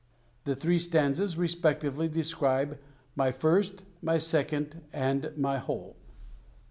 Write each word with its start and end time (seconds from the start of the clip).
The 0.45 0.55
three 0.55 0.79
stanzas 0.79 1.37
respectively 1.37 2.07
describe 2.07 2.79
"My 3.15 3.31
First," 3.31 3.83
"My 4.01 4.17
Second," 4.17 4.81
and 4.91 5.31
"My 5.37 5.59
Whole." 5.59 5.95